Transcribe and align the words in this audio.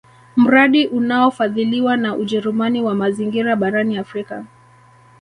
Mradi 0.35 0.87
unaofadhiliwa 0.87 1.97
na 1.97 2.15
Ujerumani 2.15 2.81
wa 2.81 2.95
mazingira 2.95 3.55
barani 3.55 3.97
Afrika 3.97 4.45